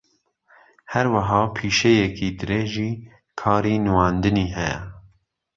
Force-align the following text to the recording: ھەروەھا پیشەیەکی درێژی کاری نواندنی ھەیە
ھەروەھا 0.93 1.41
پیشەیەکی 1.55 2.35
درێژی 2.39 2.91
کاری 3.41 3.77
نواندنی 3.85 4.47
ھەیە 4.57 4.79